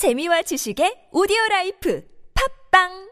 재미와 0.00 0.40
지식의 0.40 1.10
오디오 1.12 1.36
라이프 1.50 2.02
팟빵 2.72 3.10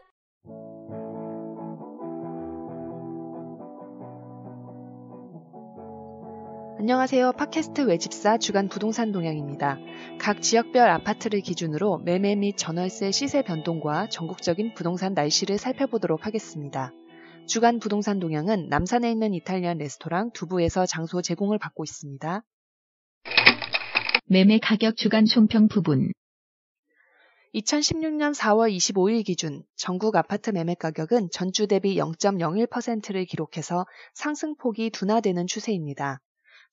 안녕하세요. 6.79 7.33
팟캐스트 7.33 7.81
외집사 7.81 8.39
주간 8.39 8.69
부동산 8.69 9.11
동향입니다. 9.11 9.77
각 10.19 10.41
지역별 10.41 10.89
아파트를 10.89 11.41
기준으로 11.41 11.99
매매 11.99 12.33
및 12.33 12.57
전월세 12.57 13.11
시세 13.11 13.43
변동과 13.43 14.09
전국적인 14.09 14.73
부동산 14.73 15.13
날씨를 15.13 15.59
살펴보도록 15.59 16.25
하겠습니다. 16.25 16.91
주간 17.45 17.77
부동산 17.77 18.17
동향은 18.19 18.67
남산에 18.67 19.11
있는 19.11 19.35
이탈리안 19.35 19.77
레스토랑 19.77 20.31
두부에서 20.31 20.87
장소 20.87 21.21
제공을 21.21 21.59
받고 21.59 21.83
있습니다. 21.83 22.41
매매 24.25 24.57
가격 24.57 24.97
주간 24.97 25.25
총평 25.25 25.67
부분 25.67 26.13
2016년 27.55 28.35
4월 28.35 28.71
25일 28.71 29.25
기준 29.25 29.63
전국 29.75 30.15
아파트 30.15 30.51
매매 30.51 30.75
가격은 30.75 31.29
전주 31.31 31.65
대비 31.65 31.95
0.01%를 31.95 33.25
기록해서 33.25 33.87
상승폭이 34.13 34.91
둔화되는 34.91 35.47
추세입니다. 35.47 36.21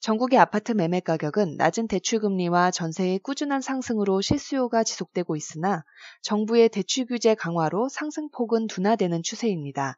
전국의 0.00 0.38
아파트 0.38 0.72
매매 0.72 1.00
가격은 1.00 1.56
낮은 1.56 1.88
대출금리와 1.88 2.72
전세의 2.72 3.20
꾸준한 3.20 3.62
상승으로 3.62 4.20
실수요가 4.20 4.84
지속되고 4.84 5.34
있으나 5.34 5.82
정부의 6.20 6.68
대출 6.68 7.06
규제 7.06 7.34
강화로 7.34 7.88
상승폭은 7.88 8.66
둔화되는 8.66 9.22
추세입니다. 9.22 9.96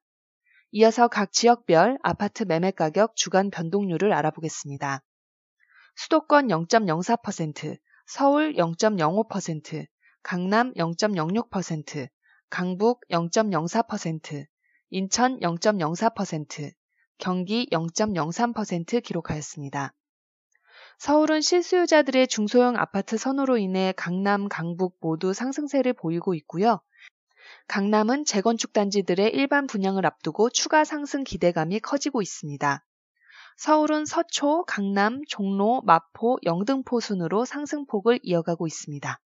이어서 0.71 1.09
각 1.09 1.33
지역별 1.33 1.99
아파트 2.05 2.45
매매 2.45 2.71
가격 2.71 3.16
주간 3.16 3.51
변동률을 3.51 4.13
알아보겠습니다. 4.13 5.02
수도권 5.97 6.47
0.04%, 6.47 7.79
서울 8.07 8.55
0.05%, 8.55 9.88
강남 10.28 10.74
0.06%, 10.74 12.06
강북 12.50 13.00
0.04%, 13.09 14.45
인천 14.90 15.40
0.04%, 15.40 16.70
경기 17.16 17.66
0.03% 17.73 19.02
기록하였습니다. 19.02 19.95
서울은 20.98 21.40
실수요자들의 21.40 22.29
중소형 22.29 22.76
아파트 22.76 23.16
선호로 23.16 23.57
인해 23.57 23.95
강남, 23.96 24.51
강북 24.51 24.98
모두 25.01 25.32
상승세를 25.32 25.95
보이고 25.95 26.35
있고요. 26.35 26.82
강남은 27.66 28.26
재건축 28.26 28.74
단지들의 28.74 29.30
일반 29.30 29.66
분양을 29.66 30.04
앞두고 30.04 30.51
추가 30.51 30.85
상승 30.85 31.24
기대감이 31.24 31.80
커지고 31.80 32.20
있습니다. 32.20 32.85
서울은 33.57 34.04
서초, 34.04 34.66
강남, 34.66 35.23
종로, 35.26 35.80
마포, 35.87 36.37
영등포 36.45 37.01
순으로 37.01 37.46
상승폭을 37.46 38.20
이어가고 38.23 38.66
있습니다. 38.66 39.23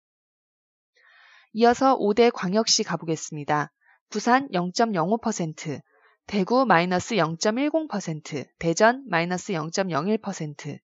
이어서 1.53 1.97
5대 1.97 2.31
광역시 2.33 2.83
가보겠습니다. 2.83 3.71
부산 4.09 4.47
0.05%, 4.49 5.81
대구 6.27 6.65
마이너스 6.65 7.15
0.10%, 7.15 8.47
대전 8.59 9.03
마이너스 9.07 9.53
0.01%, 9.53 10.79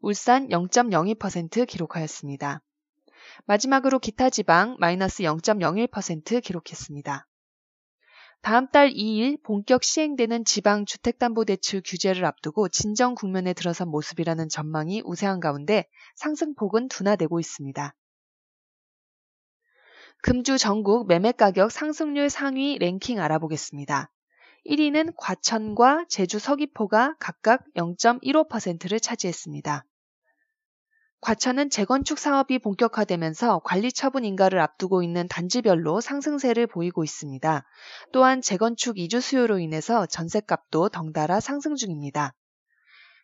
울산 0.00 0.48
0.02% 0.48 1.66
기록하였습니다. 1.66 2.62
마지막으로 3.44 3.98
기타 3.98 4.30
지방 4.30 4.76
마이너스 4.78 5.22
0.01% 5.22 6.42
기록했습니다. 6.42 7.26
다음 8.42 8.68
달 8.68 8.90
2일 8.90 9.42
본격 9.42 9.84
시행되는 9.84 10.46
지방 10.46 10.86
주택담보대출 10.86 11.82
규제를 11.84 12.24
앞두고 12.24 12.70
진정 12.70 13.14
국면에 13.14 13.52
들어선 13.52 13.88
모습이라는 13.88 14.48
전망이 14.48 15.02
우세한 15.04 15.40
가운데 15.40 15.84
상승폭은 16.16 16.88
둔화되고 16.88 17.38
있습니다. 17.38 17.94
금주 20.22 20.58
전국 20.58 21.06
매매가격 21.08 21.72
상승률 21.72 22.28
상위 22.28 22.76
랭킹 22.78 23.20
알아보겠습니다. 23.20 24.10
1위는 24.66 25.14
과천과 25.16 26.04
제주 26.08 26.38
서귀포가 26.38 27.16
각각 27.18 27.64
0.15%를 27.74 29.00
차지했습니다. 29.00 29.86
과천은 31.22 31.70
재건축 31.70 32.18
사업이 32.18 32.58
본격화되면서 32.58 33.60
관리 33.64 33.90
처분 33.92 34.26
인가를 34.26 34.60
앞두고 34.60 35.02
있는 35.02 35.26
단지별로 35.26 36.02
상승세를 36.02 36.66
보이고 36.66 37.02
있습니다. 37.02 37.64
또한 38.12 38.42
재건축 38.42 38.98
이주 38.98 39.22
수요로 39.22 39.58
인해서 39.58 40.04
전셋값도 40.04 40.90
덩달아 40.90 41.40
상승 41.40 41.76
중입니다. 41.76 42.34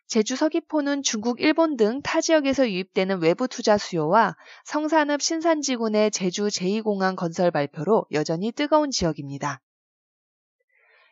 제주 0.07 0.37
서귀포는 0.37 1.03
중국, 1.03 1.41
일본 1.41 1.75
등 1.75 2.01
타 2.01 2.21
지역에서 2.21 2.69
유입되는 2.69 3.21
외부 3.21 3.47
투자 3.49 3.77
수요와 3.77 4.37
성산읍 4.63 5.21
신산지군의 5.21 6.11
제주 6.11 6.47
제2공항 6.47 7.17
건설 7.17 7.51
발표로 7.51 8.05
여전히 8.13 8.53
뜨거운 8.53 8.89
지역입니다. 8.89 9.61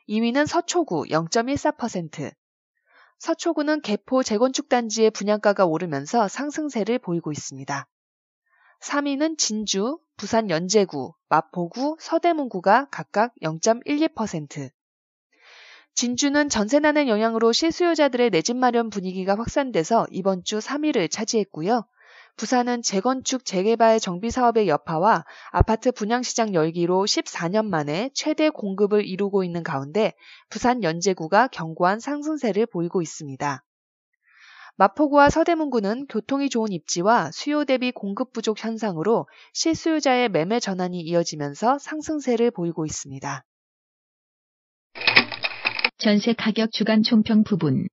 2위는 0.08 0.48
서초구 0.48 1.06
0.14%. 1.10 2.32
서초구는 3.20 3.82
개포 3.82 4.24
재건축 4.24 4.70
단지의 4.70 5.12
분양가가 5.12 5.66
오르면서 5.66 6.30
상승세를 6.30 7.00
보이고 7.00 7.34
있습니다. 7.34 7.88
3위는 8.82 9.38
진주, 9.38 10.00
부산 10.16 10.50
연제구, 10.50 11.14
마포구, 11.28 11.98
서대문구가 12.00 12.88
각각 12.92 13.34
0.12%. 13.42 14.75
진주는 15.96 16.50
전세난의 16.50 17.08
영향으로 17.08 17.54
실수요자들의 17.54 18.30
내 18.30 18.42
집 18.42 18.58
마련 18.58 18.90
분위기가 18.90 19.38
확산돼서 19.38 20.06
이번 20.12 20.44
주 20.44 20.58
3위를 20.60 21.10
차지했고요. 21.10 21.86
부산은 22.36 22.82
재건축 22.82 23.46
재개발 23.46 24.02
정비 24.02 24.30
사업의 24.30 24.68
여파와 24.68 25.24
아파트 25.52 25.94
분양시장 25.94 26.54
열기로 26.54 27.06
14년 27.06 27.68
만에 27.68 28.10
최대 28.14 28.50
공급을 28.50 29.06
이루고 29.06 29.46
있는 29.46 29.64
가운데 29.64 30.14
부산 30.50 30.84
연제구가 30.84 31.48
견고한 31.48 32.02
상승세를 32.02 32.66
보이고 32.66 33.02
있습니다. 33.02 33.64
마포구와 34.76 35.30
서대문구는 35.30 36.08
교통이 36.08 36.50
좋은 36.50 36.74
입지와 36.74 37.32
수요 37.32 37.64
대비 37.64 37.94
공급 37.94 38.34
부족 38.34 38.62
현상으로 38.62 39.30
실수요자의 39.54 40.28
매매 40.28 40.60
전환이 40.60 41.00
이어지면서 41.00 41.78
상승세를 41.80 42.52
보이고 42.52 42.86
있습니다. 42.86 43.46
전세 46.06 46.34
가격 46.34 46.72
주간 46.72 47.02
총평 47.02 47.44
부분 47.44 47.88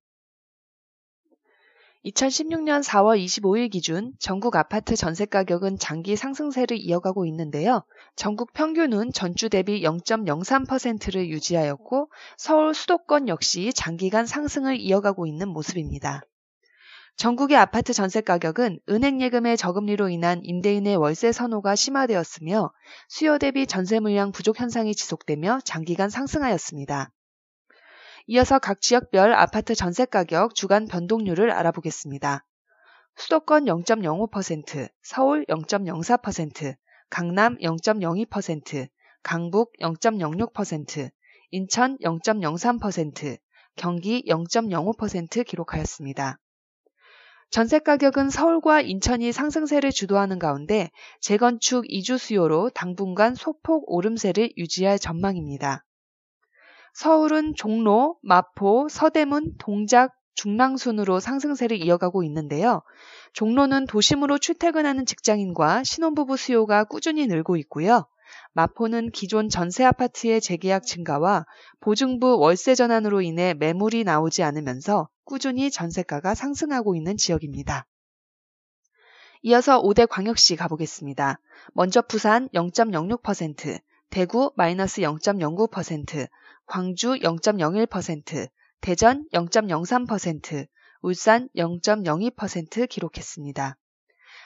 2016년 2.05 2.83
4월 2.83 3.19
25일 3.19 3.71
기준 3.71 4.13
전국 4.19 4.55
아파트 4.55 4.95
전세 4.95 5.25
가격은 5.25 5.79
장기 5.79 6.15
상승세를 6.15 6.77
이어가고 6.79 7.25
있는데요. 7.25 7.81
전국 8.15 8.53
평균은 8.53 9.13
전주 9.13 9.49
대비 9.49 9.81
0.03%를 9.81 11.27
유지하였고 11.29 12.11
서울 12.37 12.75
수도권 12.75 13.29
역시 13.29 13.73
장기간 13.73 14.27
상승을 14.27 14.79
이어가고 14.79 15.25
있는 15.25 15.49
모습입니다. 15.49 16.21
전국의 17.15 17.57
아파트 17.57 17.93
전세 17.93 18.21
가격은 18.21 18.79
은행 18.89 19.21
예금의 19.21 19.57
저금리로 19.57 20.09
인한 20.09 20.39
임대인의 20.43 20.97
월세 20.97 21.31
선호가 21.31 21.73
심화되었으며 21.75 22.71
수요 23.09 23.39
대비 23.39 23.65
전세 23.65 23.99
물량 23.99 24.31
부족 24.31 24.59
현상이 24.59 24.93
지속되며 24.93 25.61
장기간 25.65 26.11
상승하였습니다. 26.11 27.09
이어서 28.25 28.57
각 28.57 28.79
지역별 28.79 29.33
아파트 29.33 29.75
전세 29.75 30.05
가격 30.05 30.55
주간 30.55 30.87
변동률을 30.87 31.51
알아보겠습니다. 31.51 32.45
수도권 33.17 33.65
0.05%, 33.65 34.89
서울 35.01 35.45
0.04%, 35.45 36.75
강남 37.09 37.57
0.02%, 37.57 38.87
강북 39.23 39.73
0.06%, 39.81 41.11
인천 41.51 41.97
0.03%, 41.99 43.37
경기 43.75 44.23
0.05% 44.25 45.45
기록하였습니다. 45.45 46.39
전세 47.49 47.77
가격은 47.77 48.29
서울과 48.29 48.81
인천이 48.81 49.31
상승세를 49.31 49.91
주도하는 49.91 50.39
가운데 50.39 50.89
재건축 51.21 51.85
이주 51.87 52.17
수요로 52.17 52.71
당분간 52.71 53.35
소폭 53.35 53.83
오름세를 53.91 54.53
유지할 54.57 54.97
전망입니다. 54.97 55.85
서울은 56.93 57.55
종로, 57.55 58.17
마포, 58.21 58.87
서대문, 58.89 59.55
동작, 59.57 60.13
중랑 60.35 60.77
순으로 60.77 61.19
상승세를 61.19 61.77
이어가고 61.77 62.23
있는데요. 62.23 62.81
종로는 63.33 63.85
도심으로 63.85 64.37
출퇴근하는 64.37 65.05
직장인과 65.05 65.83
신혼부부 65.83 66.37
수요가 66.37 66.83
꾸준히 66.83 67.27
늘고 67.27 67.57
있고요. 67.57 68.07
마포는 68.53 69.11
기존 69.11 69.49
전세 69.49 69.83
아파트의 69.83 70.41
재계약 70.41 70.85
증가와 70.85 71.45
보증부 71.79 72.37
월세 72.39 72.75
전환으로 72.75 73.21
인해 73.21 73.53
매물이 73.53 74.03
나오지 74.03 74.43
않으면서 74.43 75.07
꾸준히 75.23 75.71
전세가가 75.71 76.35
상승하고 76.35 76.95
있는 76.95 77.17
지역입니다. 77.17 77.85
이어서 79.43 79.81
5대 79.81 80.07
광역시 80.07 80.55
가보겠습니다. 80.55 81.39
먼저 81.73 82.01
부산 82.01 82.47
0.06%, 82.49 83.79
대구 84.09 84.51
마이너스 84.55 85.01
0.09%, 85.01 86.27
광주 86.65 87.13
0.01%, 87.13 88.49
대전 88.81 89.25
0.03%, 89.33 90.67
울산 91.01 91.49
0.02% 91.55 92.87
기록했습니다. 92.87 93.77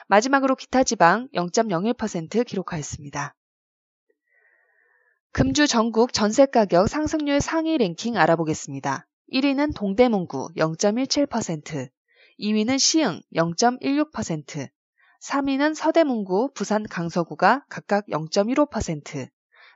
마지막으로 0.08 0.56
기타 0.56 0.82
지방 0.82 1.28
0.01% 1.34 2.46
기록하였습니다. 2.46 3.34
금주 5.32 5.66
전국 5.66 6.12
전세 6.12 6.46
가격 6.46 6.88
상승률 6.88 7.40
상위 7.40 7.78
랭킹 7.78 8.16
알아보겠습니다. 8.16 9.06
1위는 9.32 9.74
동대문구 9.76 10.50
0.17%, 10.56 11.90
2위는 12.40 12.78
시흥 12.78 13.20
0.16%, 13.34 14.68
3위는 15.22 15.74
서대문구, 15.74 16.52
부산 16.54 16.84
강서구가 16.84 17.66
각각 17.68 18.06
0.15%, 18.06 19.28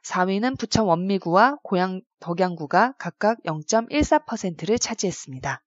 4위는 0.05 0.59
부천 0.59 0.87
원미구와 0.87 1.59
고양 1.63 2.01
덕양구가 2.21 2.95
각각 2.99 3.39
0.14%를 3.45 4.79
차지했습니다. 4.79 5.63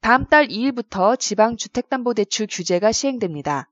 다음 0.00 0.26
달 0.26 0.48
2일부터 0.48 1.18
지방주택담보대출 1.18 2.46
규제가 2.50 2.92
시행됩니다. 2.92 3.70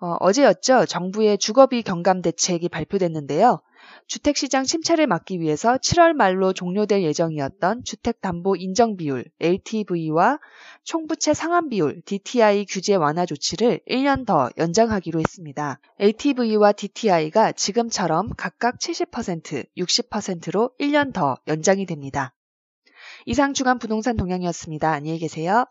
어, 0.00 0.32
제였죠 0.32 0.86
정부의 0.86 1.38
주거비 1.38 1.82
경감 1.82 2.22
대책이 2.22 2.68
발표됐는데요. 2.68 3.60
주택시장 4.06 4.64
침체를 4.64 5.06
막기 5.06 5.40
위해서 5.40 5.76
7월 5.76 6.12
말로 6.12 6.52
종료될 6.52 7.02
예정이었던 7.02 7.84
주택담보 7.84 8.56
인정비율 8.56 9.24
LTV와 9.40 10.38
총부채 10.84 11.34
상환비율 11.34 12.02
DTI 12.04 12.66
규제 12.68 12.94
완화 12.94 13.26
조치를 13.26 13.80
1년 13.88 14.26
더 14.26 14.50
연장하기로 14.56 15.20
했습니다. 15.20 15.80
LTV와 15.98 16.72
DTI가 16.72 17.52
지금처럼 17.52 18.30
각각 18.36 18.78
70%, 18.78 19.66
60%로 19.76 20.70
1년 20.78 21.12
더 21.12 21.36
연장이 21.48 21.86
됩니다. 21.86 22.32
이상 23.24 23.54
주간 23.54 23.78
부동산 23.78 24.16
동향이었습니다. 24.16 24.90
안녕히 24.90 25.18
계세요. 25.18 25.64